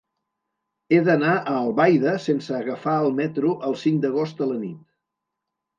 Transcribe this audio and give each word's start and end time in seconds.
He 0.95 1.01
d'anar 1.09 1.33
a 1.35 1.43
Albaida 1.57 2.15
sense 2.25 2.57
agafar 2.61 2.97
el 3.05 3.15
metro 3.21 3.53
el 3.71 3.79
cinc 3.87 4.05
d'agost 4.07 4.45
a 4.47 4.51
la 4.55 4.63
nit. 4.67 4.83